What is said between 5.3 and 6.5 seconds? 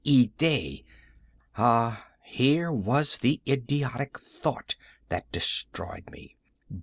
destroyed me!